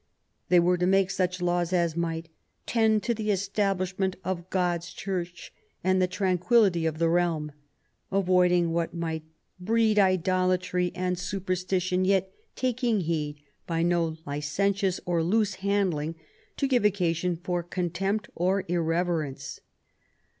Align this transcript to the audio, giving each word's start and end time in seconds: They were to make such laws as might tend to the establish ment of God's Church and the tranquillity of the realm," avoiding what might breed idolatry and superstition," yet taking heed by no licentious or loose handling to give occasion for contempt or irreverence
They 0.49 0.59
were 0.59 0.79
to 0.79 0.87
make 0.87 1.11
such 1.11 1.43
laws 1.43 1.71
as 1.71 1.95
might 1.95 2.27
tend 2.65 3.03
to 3.03 3.13
the 3.13 3.29
establish 3.29 3.99
ment 3.99 4.15
of 4.23 4.49
God's 4.49 4.91
Church 4.93 5.53
and 5.83 6.01
the 6.01 6.07
tranquillity 6.07 6.87
of 6.87 6.97
the 6.97 7.07
realm," 7.07 7.51
avoiding 8.11 8.71
what 8.71 8.95
might 8.95 9.21
breed 9.59 9.99
idolatry 9.99 10.91
and 10.95 11.19
superstition," 11.19 12.03
yet 12.03 12.33
taking 12.55 13.01
heed 13.01 13.43
by 13.67 13.83
no 13.83 14.17
licentious 14.25 14.99
or 15.05 15.21
loose 15.21 15.53
handling 15.61 16.15
to 16.57 16.67
give 16.67 16.83
occasion 16.83 17.37
for 17.37 17.61
contempt 17.61 18.27
or 18.33 18.63
irreverence 18.67 19.61